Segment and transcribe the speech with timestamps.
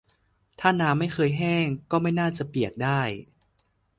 [0.59, 3.01] ถ้าน้ำไม่เคยแห้ง ก็ไม่น่าจะเปียกได้